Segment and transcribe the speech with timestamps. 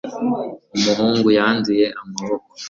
[0.83, 2.47] umuhungu yanduye amaboko